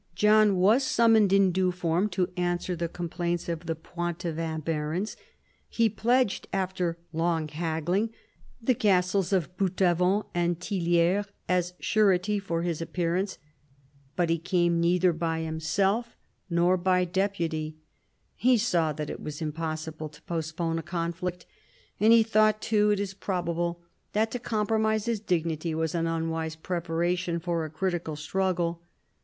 John 0.15 0.55
was 0.57 0.83
summoned 0.83 1.31
in 1.31 1.51
due 1.51 1.71
form 1.71 2.09
to 2.09 2.31
answer 2.35 2.75
the 2.75 2.87
complaints 2.89 3.47
of 3.47 3.67
the 3.67 3.75
Poitevin 3.75 4.61
barons. 4.61 5.15
He 5.69 5.89
pledged, 5.89 6.47
after 6.51 6.97
long 7.13 7.47
haggling, 7.47 8.09
the 8.59 8.73
castles 8.73 9.31
of 9.31 9.55
Boutavant 9.57 10.25
and 10.33 10.59
Tillieres 10.59 11.27
as 11.47 11.73
surety 11.79 12.39
for 12.39 12.63
his 12.63 12.81
appearance. 12.81 13.37
But 14.15 14.31
he 14.31 14.39
came 14.39 14.79
neither 14.81 15.13
by 15.13 15.41
himself 15.41 16.17
nor 16.49 16.77
by 16.77 17.01
in 17.01 17.11
THE 17.11 17.11
FALL 17.11 17.11
OF 17.11 17.13
THE 17.13 17.21
ANGEVINS 17.21 17.73
67 17.75 17.75
deputy. 17.75 18.45
He 18.53 18.57
saw 18.57 18.93
that 18.93 19.09
it 19.11 19.21
was 19.21 19.39
impossible 19.39 20.09
to 20.09 20.21
postpone 20.23 20.79
a 20.79 20.81
conflict; 20.81 21.45
and 21.99 22.11
he 22.11 22.23
thought 22.23 22.59
too, 22.59 22.89
it 22.89 22.99
is 22.99 23.13
probable, 23.13 23.83
that 24.13 24.31
to 24.31 24.39
compromise 24.39 25.05
his 25.05 25.19
dignity 25.19 25.75
was 25.75 25.93
an 25.93 26.07
unwise 26.07 26.55
preparation 26.55 27.39
for 27.39 27.63
a 27.63 27.69
critical 27.69 28.15
struggle. 28.15 28.81